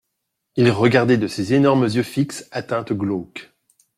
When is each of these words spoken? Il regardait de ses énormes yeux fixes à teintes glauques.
Il 0.55 0.71
regardait 0.71 1.17
de 1.19 1.27
ses 1.27 1.53
énormes 1.53 1.83
yeux 1.85 2.01
fixes 2.01 2.47
à 2.49 2.63
teintes 2.63 2.91
glauques. 2.91 3.53